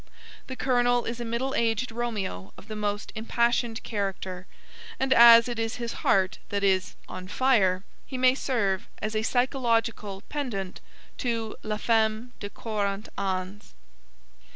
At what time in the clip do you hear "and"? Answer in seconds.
4.99-5.13